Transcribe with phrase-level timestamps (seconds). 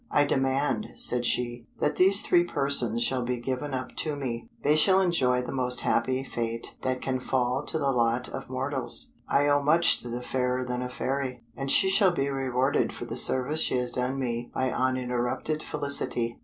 [0.09, 4.75] "I demand," said she, "that these three persons shall be given up to me; they
[4.75, 9.11] shall enjoy the most happy fate that can fall to the lot of mortals.
[9.29, 13.15] I owe much to Fairer than a Fairy, and she shall be rewarded for the
[13.15, 16.39] service she has done me by uninterrupted felicity.